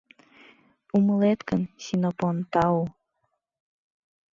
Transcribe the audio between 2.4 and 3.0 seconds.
тау!